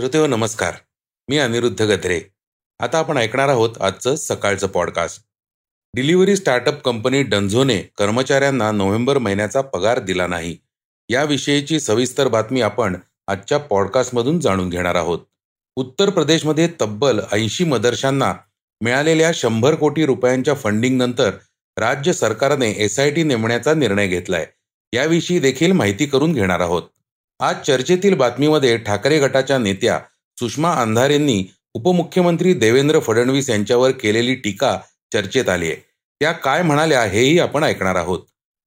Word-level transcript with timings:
श्रोतेहो 0.00 0.26
नमस्कार. 0.26 0.74
मी 1.28 1.38
अनिरुद्ध 1.38 1.82
गद्रे. 1.82 2.20
आता 2.78 2.98
आपण 2.98 3.16
ऐकणार 3.16 3.48
आहोत 3.48 3.70
आजचं 3.80 4.16
सकाळचं 4.16 4.66
पॉडकास्ट 4.66 5.22
डिलिव्हरी 5.94 6.36
स्टार्टअप 6.36 6.82
कंपनी 6.82 7.22
डंझोने 7.22 7.78
कर्मचाऱ्यांना 7.78 8.70
नोव्हेंबर 8.72 9.18
महिन्याचा 9.18 9.60
पगार 9.60 9.98
दिला 9.98 10.26
नाही. 10.26 10.56
याविषयीची 11.08 11.80
सविस्तर 11.80 12.28
बातमी 12.28 12.60
आपण 12.60 12.96
आजच्या 13.28 13.58
पॉडकास्टमधून 13.58 14.40
जाणून 14.40 14.68
घेणार 14.68 14.94
आहोत. 14.94 15.18
उत्तर 15.76 16.10
प्रदेशमध्ये 16.10 16.68
तब्बल 16.80 17.20
ऐंशी 17.32 17.64
मदरशांना 17.64 18.34
मिळालेल्या 18.80 19.30
शंभर 19.34 19.74
कोटी 19.74 20.06
रुपयांच्या 20.06 20.54
फंडिंग 20.54 20.98
नंतर 20.98 21.30
राज्य 21.76 22.12
सरकारने 22.12 22.70
एस 22.70 22.98
आय 22.98 23.10
टी 23.10 23.22
नेमण्याचा 23.22 23.74
निर्णय 23.74 24.06
घेतलाय. 24.06 24.46
याविषयी 24.92 25.38
देखील 25.38 25.72
माहिती 25.72 26.06
करून 26.06 26.32
घेणार 26.32 26.60
आहोत. 26.60 26.82
आज 27.40 27.56
चर्चेतील 27.66 28.14
बातमीमध्ये 28.14 28.76
ठाकरे 28.76 29.18
गटाच्या 29.18 29.58
नेत्या 29.58 29.98
सुषमा 30.38 30.72
अंधारेंनी 30.72 31.44
उपमुख्यमंत्री 31.74 32.52
देवेंद्र 32.54 32.98
फडणवीस 32.98 33.48
यांच्यावर 33.50 33.90
केलेली 33.90 34.34
टीका 34.34 34.76
चर्चेत 35.12 35.48
आली 35.48 35.66
आहे. 35.66 35.76
त्या 36.20 36.32
काय 36.32 36.62
म्हणाल्या 36.62 37.02
हेही 37.02 37.38
आपण 37.38 37.64
ऐकणार 37.64 37.96
आहोत. 37.96 38.18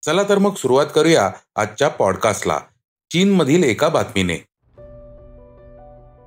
चला 0.04 0.23
तर 0.23 0.38
मग 0.38 0.55
सुरुवात 0.55 0.86
करूया 0.95 1.30
आजच्या 1.55 1.88
पॉडकास्टला. 1.88 2.59
चीनमधील 3.12 3.64
एका 3.64 3.90
बातमीने. 3.90 4.38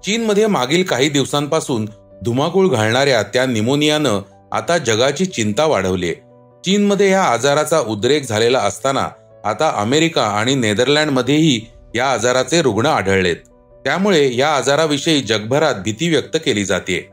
चीनमध्ये 0.05 0.47
मागील 0.47 0.83
काही 0.83 1.09
दिवसांपासून 1.09 1.85
धुमाकूळ 2.25 2.69
घालणाऱ्या 2.69 3.23
त्या 3.23 3.47
निमोनियानं 3.47 4.21
आता 4.53 4.79
जगाची 4.79 5.25
चिंता 5.27 5.65
वाढवली 5.67 6.07
आहे 6.07 6.61
चीनमध्ये 6.65 7.11
या 7.11 7.23
आजाराचा 7.23 7.81
उद्रेक 7.81 8.25
झालेला 8.25 8.59
असताना 8.59 9.09
आता 9.45 9.73
अमेरिका 9.77 10.23
आणि 10.29 10.55
नेदरलँडमध्येही 10.55 11.61
या 11.97 12.11
आजाराचे 12.13 12.63
रुग्ण 12.63 12.87
आढळलेत. 12.87 13.37
त्यामुळे 13.85 14.37
या 14.37 14.55
आजाराविषयी 14.57 15.21
जगभरात 15.21 15.75
भीती 15.75 16.09
व्यक्त 16.09 16.37
केली 16.45 16.65
जाते. 16.65 17.09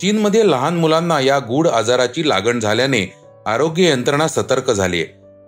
चीनमध्ये 0.00 0.50
लहान 0.50 0.76
मुलांना 0.76 1.20
या 1.20 1.38
गूढ 1.38 1.68
आजाराची 1.68 2.28
लागण 2.28 2.60
झाल्याने 2.60 3.14
आरोग्य 3.46 3.90
यंत्रणा 3.90 4.28
सतर्क 4.28 4.70
झाली 4.70 5.04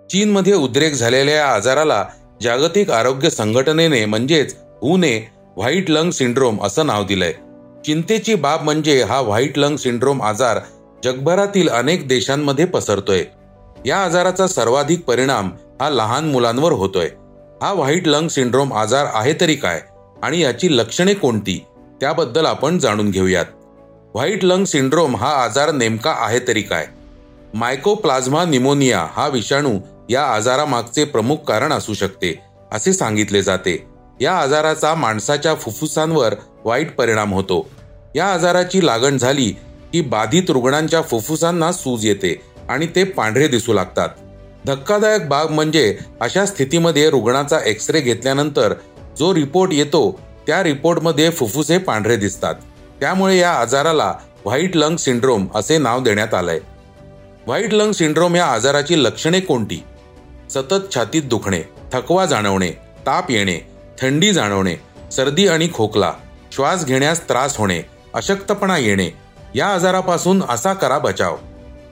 चीनमध्ये 0.09 0.53
उद्रेक 0.53 0.93
झालेल्या 0.93 1.35
या 1.35 1.47
आजाराला 1.47 2.05
जागतिक 2.41 2.91
आरोग्य 2.91 3.29
संघटनेने 3.29 4.05
म्हणजेच 4.05 4.55
हुने 4.81 5.31
व्हाईट 5.57 5.89
लंग 5.89 6.11
सिंड्रोम 6.11 6.63
असं 6.63 6.85
नाव 6.85 7.03
दिलंय. 7.03 7.31
चिंतेची 7.85 8.35
बाब 8.35 8.63
म्हणजे 8.63 9.01
हा 9.03 9.21
व्हाईट 9.21 9.57
लंग 9.57 9.77
सिंड्रोम 9.77 10.21
आजार 10.21 10.59
जगभरातील 11.03 11.69
अनेक 11.69 12.07
देशांमध्ये 12.07 12.65
पसरतोय. 12.65 13.23
या 13.85 14.03
आजाराचा 14.03 14.47
सर्वाधिक 14.47 15.03
परिणाम 15.03 15.51
हा 15.81 15.89
लहान 15.89 16.31
मुलांवर 16.31 16.71
होतोय. 16.71 17.09
हा 17.61 17.71
व्हाईट 17.73 18.07
लंग 18.07 18.27
सिंड्रोम 18.27 18.73
आजार 18.73 19.07
आहे 19.13 19.33
तरी 19.41 19.55
काय 19.55 19.81
आणि 20.23 20.39
याची 20.39 20.77
लक्षणे 20.77 21.13
कोणती 21.13 21.57
त्याबद्दल 22.01 22.45
आपण 22.45 22.79
जाणून 22.79 23.09
घेऊयात. 23.11 23.45
व्हाईट 24.13 24.43
लंग 24.43 24.65
सिंड्रोम 24.65 25.15
हा 25.15 25.29
आजार 25.43 25.71
नेमका 25.71 26.13
आहे 26.17 26.39
तरी 26.47 26.61
काय? 26.61 26.87
मायकोप्लाझ्मा 27.53 28.45
निमोनिया 28.45 29.05
हा 29.11 29.27
विषाणू 29.27 29.77
या 30.09 30.23
आजारामागचे 30.23 31.03
प्रमुख 31.03 31.37
कारण 31.37 31.73
असू 31.73 31.93
शकते 31.93 32.33
असे 32.71 32.93
सांगितले 32.93 33.41
जाते. 33.41 33.77
या 34.21 34.33
आजाराचा 34.33 34.95
माणसाच्या 34.95 35.55
फुफ्फुसांवर 35.55 36.35
वाईट 36.65 36.95
परिणाम 36.95 37.33
होतो. 37.33 37.69
या 38.15 38.33
आजाराची 38.33 38.85
लागण 38.85 39.17
झाली 39.17 39.51
की 39.93 40.01
बाधित 40.01 40.49
रुग्णांच्या 40.49 41.01
फुफ्फुसांना 41.01 41.71
सूज 41.71 42.05
येते 42.05 42.41
आणि 42.69 42.87
ते 42.95 43.03
पांढरे 43.03 43.47
दिसू 43.47 43.73
लागतात. 43.73 44.09
धक्कादायक 44.67 45.27
बाब 45.29 45.49
म्हणजे 45.49 45.97
अशा 46.21 46.45
स्थितीमध्ये 46.45 47.09
रुग्णाचा 47.09 47.59
एक्स 47.65 47.89
रे 47.89 48.01
घेतल्यानंतर 48.01 48.73
जो 49.19 49.33
रिपोर्ट 49.35 49.73
येतो 49.73 50.19
त्या 50.47 50.63
रिपोर्टमध्ये 50.63 51.29
फुफ्फुसे 51.29 51.77
पांढरे 51.77 52.15
दिसतात. 52.15 52.55
त्यामुळे 52.99 53.37
या 53.37 53.51
आजाराला 53.51 54.13
व्हाईट 54.45 54.75
लंग 54.75 54.97
सिंड्रोम 54.97 55.47
असे 55.55 55.77
नाव 55.77 56.03
देण्यात 56.03 56.33
आलंय. 56.33 56.59
व्हाईट 57.45 57.73
लंग 57.73 57.91
सिंड्रोम 57.91 58.35
या 58.35 58.45
आजाराची 58.45 59.03
लक्षणे 59.03 59.39
कोणती? 59.39 59.83
सतत 60.49 60.93
छातीत 60.95 61.23
दुखणे 61.23 61.61
थकवा 61.93 62.25
जाणवणे 62.25 62.71
ताप 63.05 63.31
येणे 63.31 63.59
थंडी 64.01 64.33
जाणवणे 64.33 64.75
सर्दी 65.11 65.47
आणि 65.47 65.69
खोकला 65.73 66.13
श्वास 66.51 66.85
घेण्यास 66.85 67.29
त्रास 67.29 67.57
होणे 67.57 67.81
अशक्तपणा 68.13 68.77
येणे 68.77 69.09
या 69.55 69.67
आजारापासून 69.67 70.43
असा 70.49 70.73
करा 70.73 70.97
बचाव. 70.97 71.37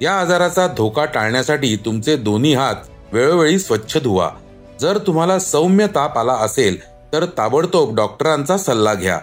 या 0.02 0.20
आजाराचा 0.20 0.68
धोका 0.68 1.06
टाळण्यासाठी 1.06 1.76
तुमचे 1.76 2.18
दोन्ही 2.18 2.54
हात 2.54 2.76
वेळोवेळी 3.14 3.60
स्वच्छ 3.60 3.98
धुवा. 3.98 4.30
जर 4.82 4.98
तुम्हाला 4.98 5.40
सौम्य 5.40 5.88
ताप 5.88 6.18
आला 6.18 6.34
असेल 6.34 6.84
तर 7.14 7.26
ताबडतोब 7.38 7.96
डॉक्टरांचा 7.96 8.58
सल्ला 8.58 8.94
घ्या. 8.94 9.20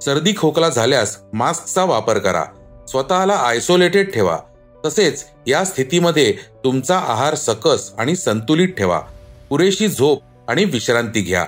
सर्दी 0.00 0.32
खोकला 0.38 0.68
झाल्यास 0.68 1.18
मास्कचा 1.32 1.84
वापर 1.84 2.18
करा. 2.18 2.44
स्वतःला 2.88 3.32
आयसोलेटेड 3.32 4.12
ठेवा. 4.12 4.38
तसेच 4.84 5.24
या 5.46 5.64
स्थितीमध्ये 5.64 6.34
तुमचा 6.64 6.96
आहार 6.96 7.34
सकस 7.34 7.92
आणि 7.98 8.16
संतुलित 8.16 8.68
ठेवा. 8.68 9.00
पुरेशी 9.48 9.88
झोप 9.88 10.22
आणि 10.48 10.64
विश्रांती 10.64 11.20
घ्या. 11.20 11.46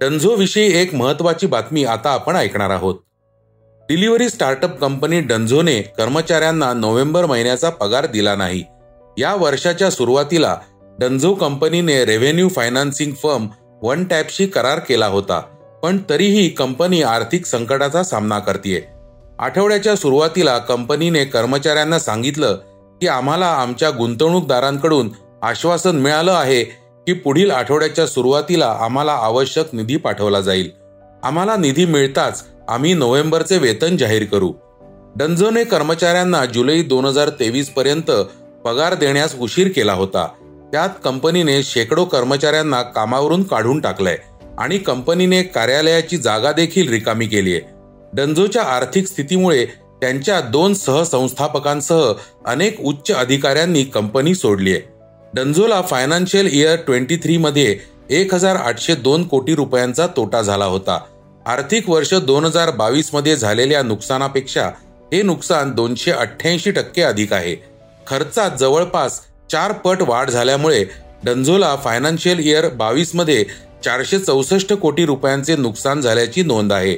डंझोविषयी 0.00 0.80
एक 0.80 0.94
महत्वाची 0.94 1.46
बातमी 1.46 1.84
आता 1.84 2.10
आपण 2.10 2.36
ऐकणार 2.36 2.70
आहोत. 2.70 2.94
डिलिव्हरी 3.88 4.28
स्टार्टअप 4.28 4.78
कंपनी 4.78 5.20
डन्झोने 5.20 5.80
कर्मचाऱ्यांना 5.82 6.72
नोव्हेंबर 6.72 7.26
महिन्याचा 7.26 7.70
पगार 7.70 8.06
दिला 8.06 8.34
नाही. 8.36 8.62
या 9.18 9.34
वर्षाच्या 9.34 9.90
सुरुवातीला 9.90 10.56
डन्झो 10.98 11.34
कंपनीने 11.34 12.04
रेव्हेन्यू 12.04 12.48
फायनान्सिंग 12.48 13.12
फर्म 13.12 13.46
वन 13.82 14.04
टॅपशी 14.04 14.46
करार 14.46 14.78
केला 14.78 15.06
होता 15.06 15.40
पण 15.82 15.98
तरीही 16.10 16.48
कंपनी 16.48 17.02
आर्थिक 17.02 17.46
संकटाचा 17.46 18.02
सामना 18.02 18.38
करते 18.38 18.86
आठवड्याच्या 19.38 19.96
सुरुवातीला 19.96 20.58
कंपनीने 20.58 21.24
कर्मचाऱ्यांना 21.24 21.98
सांगितलं 21.98 22.54
की 23.00 23.08
आम्हाला 23.08 23.46
आमच्या 23.46 23.90
गुंतवणूकदारांकडून 23.90 25.10
आश्वासन 25.42 25.96
मिळालं 25.96 26.32
आहे 26.32 26.62
की 27.06 27.12
पुढील 27.12 27.50
आठवड्याच्या 27.50 28.06
सुरुवातीला 28.06 28.76
आम्हाला 28.80 29.12
आवश्यक 29.12 29.66
निधी 29.72 29.96
पाठवला 29.96 30.40
जाईल. 30.40 30.70
आम्हाला 31.22 31.56
निधी 31.56 31.84
मिळताच 31.84 32.44
आम्ही 32.68 32.94
नोव्हेंबरचे 32.94 33.58
वेतन 33.58 33.96
जाहीर 33.96 34.24
करू. 34.24 34.52
डंझोने 35.16 35.64
कर्मचाऱ्यांना 35.64 36.44
जुलै 36.44 36.82
दोन 36.82 37.04
हजार 37.04 37.28
तेवीस 37.28 37.68
पर्यंत 37.68 38.10
पगार 38.64 38.94
देण्यास 38.94 39.34
उशीर 39.38 39.68
केला 39.76 39.92
होता. 39.92 40.28
त्यात 40.72 40.88
कंपनीने 41.04 41.62
शेकडो 41.62 42.04
कर्मचाऱ्यांना 42.04 42.82
कामावरून 42.82 43.42
काढून 43.42 43.80
टाकलंय 43.80 44.16
आणि 44.58 44.78
कंपनीने 44.78 45.42
कार्यालयाची 45.42 46.16
जागा 46.16 46.52
देखील 46.52 46.88
रिकामी 46.88 47.26
केली 47.26 47.52
आहे. 47.52 47.62
डन्झोच्या 48.12 48.62
आर्थिक 48.62 49.06
स्थितीमुळे 49.06 49.66
त्यांच्या 50.00 50.40
दोन 50.40 50.74
सहसंस्थापकांसह 50.74 52.12
अनेक 52.46 52.80
उच्च 52.80 53.12
अधिकाऱ्यांनी 53.12 53.84
कंपनी 53.84 54.34
सोडली 54.34 54.72
आहे. 54.72 54.80
डन्झोला 55.34 55.82
फायनान्शियल 55.82 56.46
इयर 56.46 56.76
ट्वेंटी 56.76 57.16
थ्री 57.16 57.36
मध्ये 57.36 57.78
एक 58.10 58.34
हजार 58.34 58.56
आठशे 58.56 58.94
दोन 58.94 59.22
कोटी 59.28 59.54
रुपयांचा 59.54 60.06
तोटा 60.06 60.42
झाला 60.42 60.64
होता. 60.64 60.98
आर्थिक 61.46 61.88
वर्ष 61.90 62.12
दोन 62.14 62.44
हजार 62.44 62.70
बावीसमध्ये 62.70 63.36
झालेल्या 63.36 63.82
नुकसानापेक्षा 63.82 64.66
हे 65.12 65.22
नुकसान 65.22 65.70
दोनशे 65.74 66.10
अठ्ठ्याऐंशी 66.10 66.70
टक्के 66.70 67.02
अधिक 67.02 67.32
आहे. 67.32 67.54
खर्चात 68.06 68.50
जवळपास 68.60 69.20
चार 69.50 69.72
पट 69.84 70.02
वाढ 70.02 70.30
झाल्यामुळे 70.30 70.84
डंझोला 71.24 71.74
फायनान्शियल 71.76 72.38
इयर 72.38 72.68
बावीसमध्ये 72.68 73.44
चारशे 73.84 74.18
चौसष्ट 74.18 74.72
कोटी 74.72 75.06
रुपयांचे 75.06 75.56
नुकसान 75.56 76.00
झाल्याची 76.00 76.42
नोंद 76.42 76.72
आहे. 76.72 76.94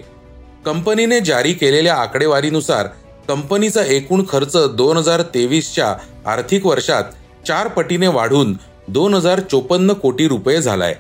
कंपनीने 0.64 1.20
जारी 1.20 1.52
केलेल्या 1.52 1.94
आकडेवारीनुसार 1.94 2.86
कंपनीचा 3.28 3.82
एकूण 3.84 4.22
खर्च 4.28 4.56
दोन 4.76 4.96
हजार 4.96 5.22
तेवीसच्या 5.34 5.94
आर्थिक 6.26 6.66
वर्षात 6.66 7.04
चार 7.46 7.68
पटीने 7.68 8.08
वाढून 8.08 8.52
दोन 8.88 9.14
हजार 9.14 9.40
चोपन्न 9.40 9.92
कोटी 9.92 10.26
रुपये 10.28 10.60
झालाय. 10.62 10.94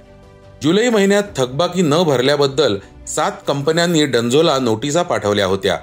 जुलै 0.62 0.88
महिन्यात 0.90 1.22
थकबाकी 1.36 1.82
न 1.82 2.02
भरल्याबद्दल 2.02 2.76
सात 3.08 3.32
कंपन्यांनी 3.48 4.04
डंजोला 4.06 4.58
नोटिसा 4.58 5.02
पाठवल्या 5.02 5.46
होत्या. 5.46 5.76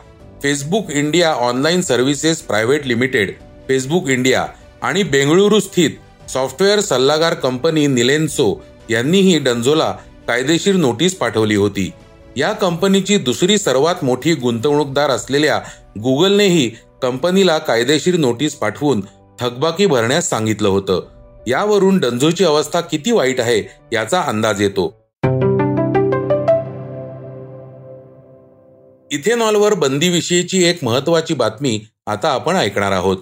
Facebook 0.43 0.91
India 0.91 1.33
online 1.33 1.81
services 1.81 2.41
private 2.41 2.85
limited 2.87 3.31
Facebook 3.67 4.09
India 4.09 4.45
आणि 4.81 5.03
बेंगळुरू 5.03 5.59
स्थित 5.59 6.29
सॉफ्टवेअर 6.29 6.79
सल्लागार 6.79 7.33
कंपनी 7.33 7.87
निलेन्सो 7.87 8.63
यांनीही 8.89 9.39
डंजोला 9.39 9.91
कायदेशीर 10.27 10.75
नोटीस 10.75 11.15
पाठवली 11.15 11.55
होती. 11.55 11.91
या 12.37 12.51
कंपनीची 12.51 13.17
दुसरी 13.17 13.57
सर्वात 13.57 14.03
मोठी 14.03 14.33
गुंतवणूकदार 14.35 15.09
असलेल्या 15.09 15.59
गुगलनेही 16.03 16.69
कंपनीला 17.01 17.57
कायदेशीर 17.57 18.15
नोटीस 18.15 18.55
पाठवून 18.55 19.01
थकबाकी 19.39 19.85
भरण्यास 19.85 20.29
सांगितलं 20.29 20.69
होतं. 20.69 21.14
यावरून 21.47 21.97
डंजोची 21.97 22.45
अवस्था 22.45 22.81
किती 22.81 23.11
वाईट 23.11 23.39
आहे 23.39 23.79
याचा 23.93 24.21
अंदाज 24.21 24.61
येतो. 24.61 24.85
इथेनॉलवर 29.11 29.73
बंदीविषयीची 29.73 30.63
एक 30.63 30.83
महत्वाची 30.83 31.33
बातमी 31.33 31.79
आता 32.07 32.29
आपण 32.29 32.55
ऐकणार 32.55 32.91
आहोत. 32.91 33.17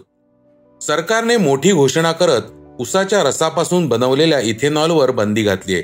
सरकारने 0.81 1.37
मोठी 1.37 1.73
घोषणा 1.73 2.11
करत 2.11 2.41
उसाच्या 2.79 3.23
रसापासून 3.23 3.87
बनवलेल्या 3.87 4.39
इथेनॉलवर 4.39 5.11
बंदी 5.11 5.43
घातलीय. 5.43 5.81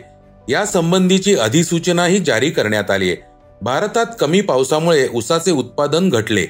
या 0.50 0.65
संबंधीची 0.65 1.36
अधिसूचनाही 1.36 2.19
जारी 2.19 2.50
करण्यात 2.50 2.91
आली 2.91 3.09
आहे 3.09 3.18
भारतात 3.62 4.06
कमी 4.19 4.41
पावसामुळे 4.41 5.07
उसाचे 5.07 5.51
उत्पादन 5.51 6.09
घटले. 6.09 6.45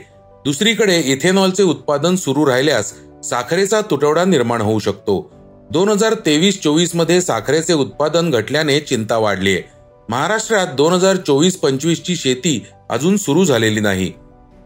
दुसरीकडे 0.46 1.00
इथेनॉलचे 1.00 1.64
उत्पादन 1.64 2.16
सुरू 2.16 2.46
राहिल्यास 2.46 2.94
साखरेचा 3.24 3.82
तुटवडा 3.82 4.26
निर्माण 4.26 4.62
होऊ 4.62 4.80
शकतो. 4.80 5.39
दोन 5.72 5.90
हजार 5.90 6.14
तेवीस 6.26 6.60
चोवीसमध्ये 6.62 7.20
साखरेचे 7.22 7.74
उत्पादन 7.74 8.30
घटल्याने 8.32 8.80
चिंता 8.80 9.18
वाढली 9.18 9.54
आहे 9.54 9.64
महाराष्ट्रात 10.10 10.68
दोन 10.68 10.94
हजार 10.94 11.16
चोवीस 11.18 11.58
पंचवीस 11.58 12.02
ची 12.04 12.16
शेती 12.16 12.60
अजून 12.90 13.18
सुरू 13.18 13.44
झालेली 13.46 13.80
नाही. 13.80 14.12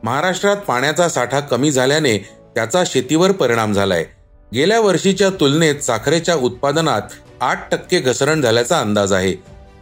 महाराष्ट्रात 0.04 0.58
पाण्याचा 0.58 1.08
साठा 1.10 1.40
कमी 1.40 1.72
झाल्याने 1.72 2.18
त्याचा 2.56 2.84
शेतीवर 2.86 3.32
परिणाम 3.32 3.74
झालाय. 3.74 4.04
गेल्या 4.52 4.80
वर्षीच्या 4.80 5.30
तुलनेत 5.40 5.84
साखरेच्या 5.84 6.36
उत्पादनात 6.36 7.14
आठ 7.42 7.70
टक्के 7.72 8.00
घसरण 8.00 8.42
झाल्याचा 8.42 8.80
अंदाज 8.80 9.14
आहे. 9.14 9.34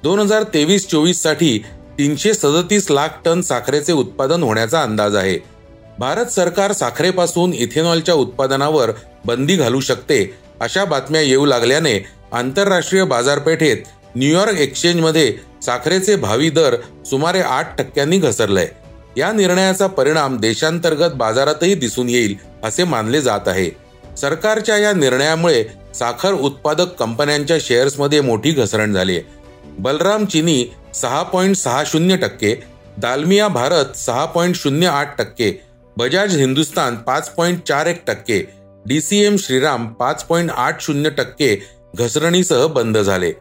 दोन 0.03 0.19
हजार 0.19 0.44
तेवीस 0.53 0.88
चोवीससाठी 0.89 1.57
तीनशे 1.97 2.33
सदतीस 2.33 2.91
लाख 2.91 3.21
टन 3.25 3.41
साखरेचे 3.41 3.94
उत्पादन 3.94 4.44
होण्याचा 4.44 4.81
अंदाज 4.83 5.15
आहे. 5.15 5.38
भारत 6.00 6.31
सरकार 6.31 6.71
साखरेपासून 6.74 7.53
इथेनॉलच्या 7.53 8.15
उत्पादनावर 8.15 8.91
बंदी 9.25 9.56
घालू 9.56 9.79
शकते 9.79 10.24
अशा 10.62 10.84
बातम्या 10.86 11.22
येऊ 11.22 11.46
लागल्याने 11.46 11.98
आंतरराष्ट्रीय 12.34 13.04
बाजारपेठेत 13.04 13.78
न्यूयॉर्क 14.16 14.58
एक्सचेंजमध्ये 14.60 15.31
साखरेचे 15.66 16.16
भावी 16.16 16.50
दर 16.50 16.75
सुमारे 17.06 17.42
आठ 17.42 17.78
टक्क्यांनी 17.78 18.18
घसरलाय. 18.18 18.68
या 19.18 19.31
निर्णयाचा 19.31 19.88
परिणाम 19.88 20.38
देशांतर्गत 20.38 21.16
बाजारातही 21.18 21.74
दिसून 21.75 22.10
येईल 22.10 22.36
असे 22.63 22.84
मानले 22.84 23.22
जात 23.22 23.48
आहे. 23.48 23.69
सरकारच्या 24.18 24.78
या 24.78 24.92
निर्णयामुळे 24.94 25.63
साखर 25.96 26.34
उत्पादक 26.34 26.94
कंपन्यांच्या 27.00 27.58
शेअर्समध्ये 27.62 28.22
मोठी 28.22 28.52
घसरण 28.52 28.94
झाली 28.94 29.16
आहे 29.18 29.40
बलराम 29.80 30.25
चिनी 30.25 30.63
सहा 30.94 31.22
पॉईंट 31.24 31.56
सहा 31.56 31.84
शून्य 31.86 32.16
टक्के 32.18 32.56
दालमिया 32.98 33.48
भारत 33.48 33.96
सहा 33.98 34.25
पॉईंट 34.25 34.56
शून्य 34.56 34.88
आठ 34.88 35.18
टक्के 35.18 35.52
बजाज 35.98 36.36
हिंदुस्तान 36.38 36.96
पाच 36.98 37.30
पॉईंट 37.30 37.63
चार 37.68 37.88
एक 37.88 38.02
टक्के 38.08 38.42
डीसीएम 38.88 39.36
श्रीराम 39.38 39.88
पाच 39.88 40.24
पॉईंट 40.24 40.51
आठ 40.51 40.81
शून्य 40.81 41.10
टक्के 41.10 41.56
घसरणीसह 41.95 42.68
बंद 42.68 42.98
झाले. 42.98 43.31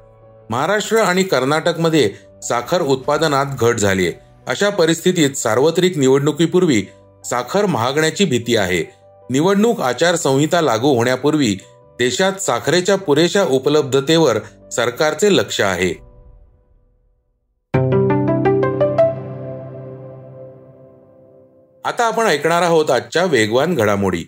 महाराष्ट्र 0.51 0.97
आणि 0.97 1.23
कर्नाटकमध्ये 1.23 2.11
साखर 2.43 2.83
उत्पादनात 2.83 3.47
घट 3.61 3.77
झाली 3.77 4.13
अशा 4.47 4.69
परिस्थितीत 4.69 5.31
सार्वत्रिक 5.31 5.99
निवडणुकीपूर्वी 5.99 6.83
साखर 7.25 7.67
महागण्याची 7.67 8.25
भीती 8.25 8.57
आहे. 8.57 8.83
निवडणूक 9.31 9.81
आचारसंहिता 9.81 10.61
लागू 10.61 10.95
होण्यापूर्वी 10.95 11.57
देशात 11.99 12.33
साखरेच्या 12.33 12.97
पुरेशा 12.97 13.45
उपलब्धतेवर 13.45 14.39
सरकारचे 14.73 15.37
लक्ष 15.37 15.61
आहे. 15.61 15.91
आता 21.85 22.05
आपण 22.05 22.27
ऐकणार 22.27 22.63
आहोत 22.63 22.91
आजच्या 22.91 23.25
वेगवान 23.25 23.75
घडामोडी. 23.75 24.25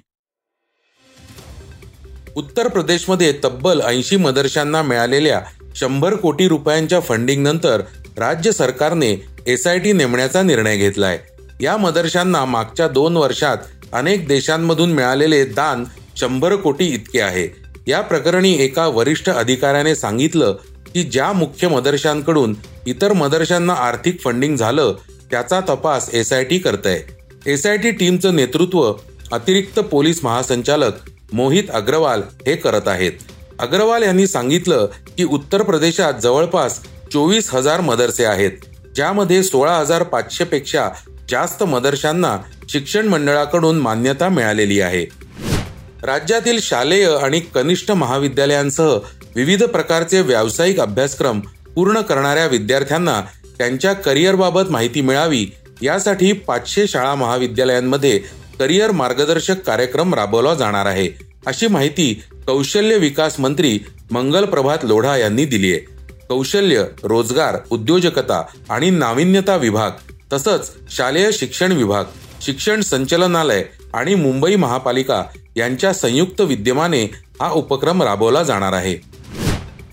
उत्तर 2.37 2.69
प्रदेशमध्ये 2.69 3.33
तब्बल 3.45 3.81
ऐंशी 3.81 4.17
मदरशांना 4.17 4.83
मिळालेल्या 4.83 5.41
शंभर 5.77 6.15
कोटी 6.15 6.49
रुपयांच्या 6.49 7.01
फंडिंग 7.01 7.43
नंतर 7.43 7.81
राज्य 8.19 8.53
सरकारने 8.53 9.15
एस 9.47 9.67
आय 9.67 9.79
टी 9.79 9.93
नेमण्याचा 9.93 10.43
निर्णय 10.43 10.77
घेतलाय. 10.77 11.19
या 11.61 11.77
मदरशांना 11.77 12.45
मागच्या 12.45 12.89
दोन 12.89 13.17
वर्षात 13.17 13.57
अनेक 13.93 14.27
देशांमधून 14.29 14.93
मिळालेले 14.93 15.45
दान 15.45 15.85
शंभर 16.17 16.57
कोटी 16.57 16.85
इतके 16.85 17.21
आहे. 17.21 17.49
या 17.87 18.01
प्रकरणी 18.01 18.55
एका 18.55 18.87
वरिष्ठ 18.87 19.29
अधिकाऱ्याने 19.31 19.95
सांगितलं 19.95 20.57
की 20.95 21.03
ज्या 21.03 21.33
मुख्य 21.33 21.69
मदरशांकडून 21.69 22.55
इतर 22.87 23.13
मदरशांना 23.13 23.73
आर्थिक 23.73 24.21
फंडिंग 24.21 24.57
झालं 24.57 24.95
त्याचा 25.31 25.61
तपास 25.61 26.09
एस 26.13 26.33
आय 26.33 26.45
टी 26.45 26.59
करतय. 26.59 27.01
एस 27.47 27.67
आय 27.67 27.77
टी 27.77 27.91
टीमचं 27.91 28.37
नेतृत्व 28.37 28.93
अतिरिक्त 29.33 29.81
पोलीस 29.81 30.25
महासंचालक 30.25 30.93
मोहित 31.33 31.71
अग्रवाल 31.75 32.23
हे 32.47 32.57
करत 32.57 32.89
आहेत. 32.89 33.13
अग्रवाल 33.59 34.03
यांनी 34.03 34.27
सांगितलं 34.27 34.87
की 35.17 35.25
उत्तर 35.25 35.63
प्रदेशात 35.63 36.21
जवळपास 36.23 36.81
चोवीस 37.13 37.51
हजार 37.55 37.81
मदरसे 37.81 38.25
आहेत. 38.25 38.53
ज्यामध्ये 38.95 39.43
सोळा 39.43 39.77
हजार 39.77 40.03
पाचशे 40.03 40.45
पेक्षा 40.45 40.89
जास्त 41.31 41.63
मदरशांना 41.63 42.37
शिक्षण 42.69 43.09
मंडळाकडून 43.09 43.79
मान्यता 43.79 44.29
मिळालेली 44.29 44.81
आहे. 44.81 45.05
राज्यातील 46.05 46.59
शालेय 46.63 47.09
आणि 47.17 47.41
कनिष्ठ 47.41 47.91
महाविद्यालयांसह 47.91 48.97
विविध 49.37 49.63
प्रकारचे 49.65 50.21
व्यावसायिक 50.21 50.81
अभ्यासक्रम 50.81 51.41
पूर्ण 51.75 52.01
करणाऱ्या 52.01 52.47
विद्यार्थ्यांना 52.47 53.21
त्यांच्या 53.59 53.93
करिअरबाबत 53.93 54.71
माहिती 54.71 55.01
मिळावी 55.01 55.47
यासाठी 55.83 56.33
पाचशे 56.33 56.87
शाळा 56.87 57.15
महाविद्यालयांमध्ये 57.15 58.21
करिअर 58.63 58.91
मार्गदर्शक 58.91 59.61
कार्यक्रम 59.67 60.15
राबवला 60.15 60.55
जाणार 60.55 60.87
आहे 60.87 61.09
अशी 61.47 61.67
माहिती 61.67 62.23
कौशल्य 62.47 62.97
विकास 62.97 63.41
मंत्री 63.41 63.79
मंगल 64.11 64.45
प्रभात 64.45 64.79
लोढा 64.83 65.17
यांनी 65.17 65.45
दिली 65.45 65.71
आहे. 65.71 65.81
कौशल्य 66.29 66.85
रोजगार 67.05 67.57
उद्योजकता 67.71 68.43
आणि 68.71 68.91
नाविन्यता 68.91 69.57
विभाग 69.57 69.91
तसंच 70.33 70.71
शालेय 70.97 71.33
शिक्षण 71.33 71.73
विभाग 71.73 72.05
शिक्षण 72.41 72.81
संचलनालय 72.81 73.65
आणि 73.95 74.15
मुंबई 74.15 74.57
महापालिका 74.57 75.23
यांच्या 75.57 75.93
संयुक्त 75.93 76.41
विद्यमाने 76.41 77.05
हा 77.41 77.51
उपक्रम 77.51 78.03
राबवला 78.03 78.43
जाणार 78.43 78.73
आहे. 78.73 78.97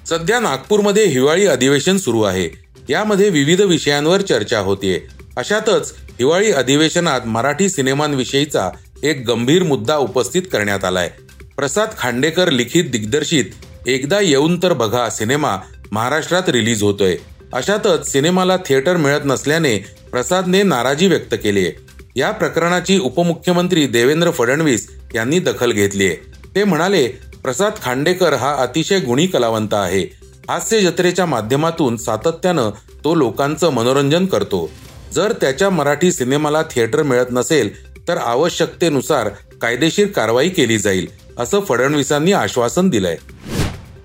सध्या 0.06 0.40
नागपूरमध्ये 0.40 1.06
हिवाळी 1.06 1.46
अधिवेशन 1.46 1.98
सुरू 1.98 2.22
आहे. 2.22 2.50
यामध्ये 2.90 3.30
विविध 3.30 3.62
विषयांवर 3.62 4.22
चर्चा 4.22 4.60
होतीये. 4.60 5.19
अशातच 5.38 5.94
हिवाळी 5.98 6.52
अधिवेशनात 6.52 7.22
मराठी 7.26 7.70
सिनेमांविषयीचा 7.70 8.70
एक 9.04 9.24
गंभीर 9.28 9.64
मुद्दा 9.64 9.98
उपस्थित 9.98 10.42
करण्यात 10.52 10.86
आलाय. 10.86 11.10
प्रसाद 11.58 11.88
खांडेकर 11.98 12.50
लिखित 12.50 12.84
दिग्दर्शित 12.84 13.46
एकदा 13.88 14.20
येऊन 14.20 14.64
तर 14.64 14.74
बघा 14.74 15.10
सिनेमा 15.10 15.58
महाराष्ट्रात 15.92 16.50
रिलीज 16.50 16.84
होतोय. 16.84 17.16
अशातच 17.54 18.12
सिनेमाला 18.12 18.58
थिएटर 18.58 18.98
मिळत 18.98 19.20
नसल्याने 19.26 19.78
प्रसादने 20.12 20.64
नाराजी 20.64 21.08
व्यक्त 21.08 21.36
केली 21.44 21.66
आहे. 21.66 21.72
या 22.16 22.32
प्रकरणाची 22.32 23.00
उपमुख्यमंत्री 23.00 23.88
देवेंद्र 23.88 24.32
फडणवीस 24.32 24.90
यांनी 25.16 25.40
दखल 25.40 25.72
घेतली 25.72 26.08
आहे. 26.08 26.16
ते 26.56 26.64
म्हणाले 26.64 27.08
प्रसाद 27.44 27.72
खांडेकर 27.84 28.34
हा 28.34 28.56
अतिशय 28.56 29.00
गुणी 29.00 29.28
कलावंत 29.28 29.74
आहे. 29.74 30.04
हास्य 30.50 30.82
जत्रेच्या 30.82 31.26
माध्यमातून 31.26 31.98
सातत्यानं 31.98 32.70
तो 33.04 33.16
लोकांचं 33.16 33.70
मनोरंजन 33.70 34.26
करतो. 34.26 34.70
जर 35.16 35.32
त्याच्या 35.32 35.70
मराठी 35.70 36.12
सिनेमाला 36.12 36.62
थिएटर 36.62 37.04
मिळत 37.04 37.32
नसेल 37.32 37.70
तर 38.08 38.18
आवश्यकतेनुसार 38.18 39.30
कायदेशीर 39.62 40.08
कारवाई 40.08 40.50
केली 40.50 40.78
जाईल 40.78 41.08
असं 41.38 41.60
फडणवीसांनी 41.60 42.32
आश्वासन 42.32 42.90
दिलंय. 42.90 43.16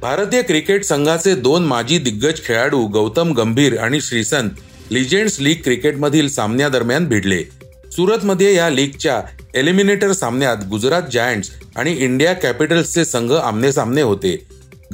भारतीय 0.01 0.43
क्रिकेट 0.43 0.85
संघाचे 0.85 1.35
दोन 1.35 1.65
माजी 1.65 1.99
दिग्गज 1.99 2.41
खेळाडू 2.45 2.87
गौतम 2.87 3.33
गंभीर 3.33 3.79
आणि 3.79 4.01
श्रीसंत 4.01 4.51
लिजेंड्स 4.91 5.41
लीग 5.41 5.63
क्रिकेटमधील 5.65 6.29
सामन्यादरम्यान 6.29 7.07
भिडले. 7.09 7.43
सुरतमध्ये 7.93 8.55
या 8.55 8.69
लीगच्या 8.71 9.21
एलिमिनेटर 9.55 10.13
सामन्यात 10.13 10.65
गुजरात 10.71 11.03
जायंट्स 11.13 11.51
आणि 11.77 11.93
इंडिया 11.95 12.33
कॅपिटल्सचे 12.33 13.05
संघ 13.05 13.33
आमने 13.33 13.73
सामने 13.73 14.03
होते. 14.03 14.37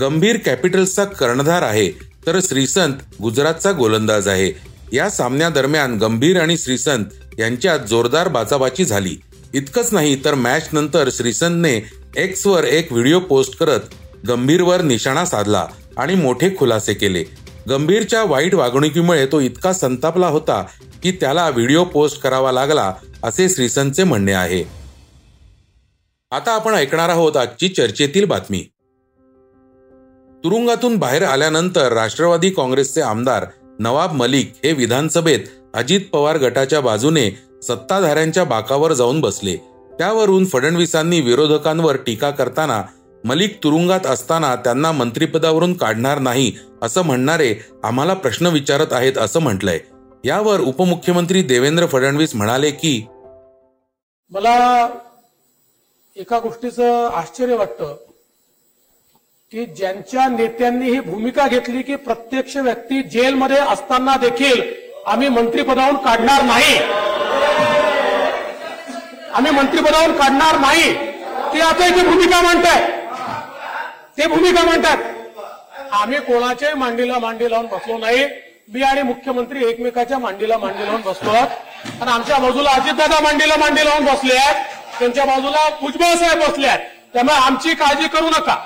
गंभीर 0.00 0.36
कॅपिटल्सचा 0.44 1.04
कर्णधार 1.04 1.62
आहे 1.62 1.90
तर 2.26 2.38
श्रीसंत 2.40 2.94
गुजरातचा 3.22 3.72
गोलंदाज 3.72 4.28
आहे. 4.28 4.69
या 4.92 5.10
सामन्यादरम्यान 5.10 5.96
गंभीर 5.98 6.40
आणि 6.40 6.58
श्रीसंत 6.58 7.04
यांच्यात 7.38 7.78
जोरदार 7.80 8.28
बाचाबाची 8.28 8.84
झाली. 8.84 9.16
इतकंच 9.54 9.92
नाही 9.92 10.24
तर 10.24 10.34
मॅच 10.34 10.68
नंतर 10.72 11.08
श्रीसंतने 11.12 11.80
एक्सवर 12.16 12.64
एक 12.64 12.92
व्हिडिओ 12.92 13.20
पोस्ट 13.20 13.58
करत 13.58 13.80
गंभीरवर 14.28 14.82
निशाणा 14.82 15.24
साधला 15.24 15.66
आणि 15.96 16.14
मोठे 16.14 16.50
खुलासे 16.58 16.94
केले. 16.94 17.24
गंभीरच्या 17.68 18.22
वाईट 18.24 18.54
वागणुकीमुळे 18.54 19.26
तो 19.26 19.40
इतका 19.40 19.72
संतापला 19.72 20.26
होता 20.26 20.64
की 21.02 21.10
त्याला 21.10 21.48
व्हिडिओ 21.48 21.84
पोस्ट 21.84 22.20
करावा 22.20 22.52
लागला 22.52 22.92
असे 23.22 23.48
श्रीसंतचे 23.48 24.04
म्हणणे 24.04 24.32
आहे. 24.32 24.62
आता 26.30 26.52
आपण 26.52 26.74
ऐकणार 26.74 27.08
आहोत 27.08 27.36
आजची 27.36 27.68
चर्चेतील 27.68 28.24
बातमी. 28.24 28.64
तुरुंगातून 30.44 30.96
बाहेर 30.96 31.22
आल्यानंतर 31.22 31.92
राष्ट्रवादी 31.92 32.50
काँग्रेसचे 32.50 33.00
आमदार 33.00 33.44
नवाब 33.80 34.12
मलिक 34.12 34.52
हे 34.64 34.72
विधानसभेत 34.72 35.40
अजित 35.74 36.00
पवार 36.12 36.36
गटाच्या 36.38 36.80
बाजूने 36.80 37.30
सत्ताधाऱ्यांच्या 37.62 38.44
बाकावर 38.44 38.92
जाऊन 38.92 39.20
बसले. 39.20 39.56
त्यावरून 39.98 40.44
फडणवीसांनी 40.46 41.20
विरोधकांवर 41.20 41.96
टीका 41.96 42.30
करताना 42.30 42.82
मलिक 43.24 43.58
तुरुंगात 43.64 44.06
असताना 44.06 44.54
त्यांना 44.56 44.92
मंत्रिपदावरून 44.92 45.74
काढणार 45.74 46.18
नाही 46.18 46.52
असं 46.82 47.02
म्हणणारे 47.02 47.54
आम्हाला 47.84 48.14
प्रश्न 48.14 48.46
विचारत 48.46 48.92
आहेत 48.92 49.18
असं 49.18 49.40
म्हटलंय. 49.40 49.78
यावर 50.24 50.60
उपमुख्यमंत्री 50.60 51.42
देवेंद्र 51.42 51.86
फडणवीस 51.86 52.34
म्हणाले 52.34 52.70
की 52.70 53.06
मला 54.32 54.88
एका 56.16 56.38
गोष्टीचं 56.38 57.08
आश्चर्य 57.08 57.56
वाटतं. 57.56 57.96
की 59.52 59.64
ज्यांच्या 59.66 60.26
नेत्यांनी 60.28 60.90
ही 60.90 60.98
भूमिका 61.00 61.46
घेतली 61.46 61.80
की 61.82 61.96
प्रत्यक्ष 61.96 62.56
व्यक्ती 62.56 63.02
जेलमध्ये 63.02 63.56
असताना 63.58 64.14
देखील 64.16 64.60
आम्ही 65.06 65.28
मंत्रिपदावरून 65.28 65.96
काढणार 66.04 66.42
नाही. 66.42 66.76
आम्ही 69.34 69.52
मंत्रिपदावरून 69.52 70.16
काढणार 70.18 70.58
नाही. 70.58 70.92
ते 71.54 71.60
आता 71.60 71.86
इथे 71.86 72.06
भूमिका 72.08 72.40
मांडताय 72.42 72.86
ते 74.18 74.26
भूमिका 74.26 74.64
मांडतात 74.66 75.92
आम्ही 76.00 76.20
कोणाच्याही 76.20 76.74
मांडीला 76.78 77.18
मांडी 77.18 77.50
लावून 77.50 77.66
बसलो 77.66 77.98
नाही. 77.98 78.24
मी 78.72 78.82
आणि 78.82 79.02
मुख्यमंत्री 79.02 79.68
एकमेकाच्या 79.68 80.18
मांडीला 80.18 80.58
मांडी 80.58 80.86
लावून 80.86 81.00
बसलो 81.06 81.30
आहोत. 81.30 82.00
आणि 82.00 82.10
आमच्या 82.12 82.38
बाजूला 82.38 82.70
अजितदादा 82.70 83.20
मांडीला 83.22 83.56
मांडी 83.56 83.84
लावून 83.84 84.04
बसले 84.04 84.36
आहेत. 84.36 84.64
त्यांच्या 84.98 85.24
बाजूला 85.24 85.68
भुजबळ 85.80 86.14
साहेब 86.14 86.48
बसले 86.48 86.66
आहेत. 86.66 86.80
त्यामुळे 87.12 87.36
आमची 87.36 87.74
काळजी 87.74 88.08
करू 88.08 88.28
नका. 88.28 88.56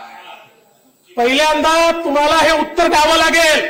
पहिल्यांदा 1.17 1.91
तुम्हाला 2.05 2.37
हे 2.37 2.53
उत्तर 2.61 2.87
द्यावं 2.87 3.17
लागेल 3.17 3.61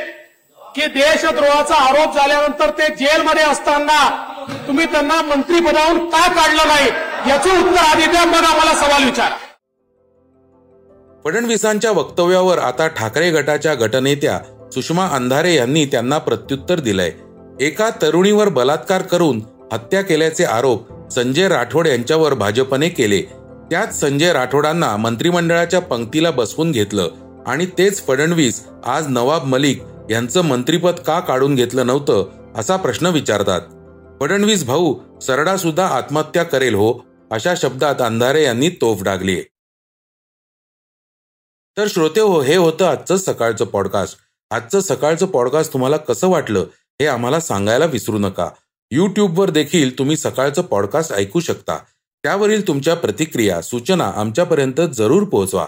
की 0.75 0.85
देशद्रोहाचा 0.85 1.75
आरोप 1.75 2.15
झाल्यानंतर 2.15 2.69
ते 2.69 2.87
जेलमध्ये 2.95 3.43
असताना 3.43 3.97
तुम्ही 4.67 4.85
त्यांना 4.85 5.21
मंत्रीपदावरून 5.21 6.09
का 6.09 6.27
काढलं 6.27 6.67
नाही? 6.67 6.89
याचं 7.29 7.59
उत्तर 7.59 7.77
आधी 7.77 8.05
द्या 8.05 8.25
मग 8.25 8.35
आम्हाला 8.35 8.73
सवाल 8.73 9.03
विचारा. 9.03 9.35
फडणवीसांच्या 11.23 11.91
वक्तव्यावर 11.91 12.57
आता 12.57 12.87
ठाकरे 12.87 13.31
गटाच्या 13.31 13.73
गटनेत्या 13.73 14.39
सुषमा 14.71 15.07
अंधारे 15.07 15.53
यांनी 15.55 15.85
त्यांना 15.85 16.17
प्रत्युत्तर 16.17 16.79
दिलंय. 16.79 17.11
एका 17.59 17.89
तरुणीवर 18.01 18.49
बलात्कार 18.49 19.01
करून 19.01 19.41
हत्या 19.73 20.01
केल्याचे 20.01 20.45
आरोप 20.45 21.11
संजय 21.11 21.47
राठोड 21.47 21.87
यांच्यावर 21.87 22.33
भाजपने 22.33 22.89
केले. 22.89 23.21
त्यात 23.71 23.87
संजय 23.87 24.33
राठोडांना 24.33 24.97
मंत्रिमंडळाच्या 24.97 25.81
पंक्तीला 25.81 26.31
बसवून 26.31 26.71
घेतलं. 26.71 27.07
आणि 27.47 27.65
तेच 27.77 28.05
फडणवीस 28.07 28.63
आज 28.85 29.07
नवाब 29.07 29.43
मलिक 29.43 29.81
यांचं 30.09 30.41
मंत्रीपद 30.41 30.99
का 30.99 31.19
काढून 31.19 31.55
घेतलं 31.55 31.87
नव्हतं 31.87 32.51
असा 32.55 32.75
प्रश्न 32.75 33.05
विचारतात. 33.05 33.61
फडणवीस 34.19 34.63
भाऊ 34.63 34.93
सरडा 35.21 35.55
सुद्धा 35.57 35.87
आत्महत्या 35.87 36.43
करेल 36.43 36.75
हो 36.75 36.93
अशा 37.31 37.53
शब्दात 37.57 38.01
अंधारे 38.01 38.43
यांनी 38.43 38.69
तोफ 38.69 39.03
डागली 39.03 39.41
तर 41.77 41.87
श्रोते 41.89 42.19
हो 42.19 42.41
हे 42.41 42.55
होतं 42.55 42.85
आजचं 42.85 43.17
सकाळचं 43.17 43.65
पॉडकास्ट 43.65 44.17
आजचं 44.51 44.79
सकाळचं 44.79 45.25
पॉडकास्ट 45.25 45.73
तुम्हाला 45.73 45.97
कसं 45.97 46.27
वाटलं 46.27 46.65
हे 47.01 47.07
आम्हाला 47.07 47.39
सांगायला 47.39 47.85
विसरू 47.85 48.17
नका. 48.17 48.49
यूट्यूबवर 48.91 49.49
देखील 49.49 49.97
तुम्ही 49.97 50.17
सकाळचं 50.17 50.61
पॉडकास्ट 50.61 51.13
ऐकू 51.13 51.39
शकता. 51.39 51.77
त्यावरील 52.23 52.67
तुमच्या 52.67 52.95
प्रतिक्रिया 52.95 53.61
सूचना 53.61 54.11
आमच्यापर्यंत 54.15 54.81
जरूर 54.93 55.23
पोहोचवा. 55.23 55.67